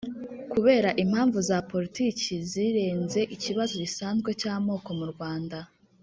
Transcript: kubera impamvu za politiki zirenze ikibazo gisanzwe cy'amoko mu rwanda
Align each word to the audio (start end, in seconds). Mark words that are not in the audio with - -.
kubera 0.53 0.89
impamvu 1.03 1.37
za 1.49 1.57
politiki 1.71 2.33
zirenze 2.51 3.19
ikibazo 3.35 3.73
gisanzwe 3.83 4.29
cy'amoko 4.41 4.89
mu 4.99 5.05
rwanda 5.13 5.59